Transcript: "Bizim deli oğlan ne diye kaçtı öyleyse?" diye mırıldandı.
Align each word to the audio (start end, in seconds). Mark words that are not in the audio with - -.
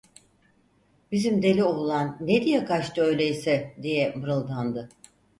"Bizim 1.11 1.41
deli 1.41 1.63
oğlan 1.63 2.17
ne 2.21 2.43
diye 2.43 2.65
kaçtı 2.65 3.01
öyleyse?" 3.01 3.75
diye 3.81 4.11
mırıldandı. 4.15 4.89